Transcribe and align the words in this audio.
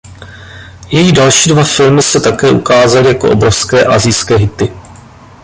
Její 0.91 1.11
další 1.11 1.49
dva 1.49 1.63
filmy 1.63 2.01
se 2.03 2.19
také 2.21 2.51
ukázaly 2.51 3.07
jako 3.07 3.31
obrovské 3.31 3.85
asijské 3.85 4.35
hity. 4.35 4.73